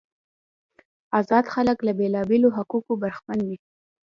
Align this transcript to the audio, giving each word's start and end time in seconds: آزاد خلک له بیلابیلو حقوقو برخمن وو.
آزاد 1.19 1.45
خلک 1.53 1.77
له 1.85 1.91
بیلابیلو 1.99 2.55
حقوقو 2.57 2.91
برخمن 3.01 3.39
وو. 3.43 3.55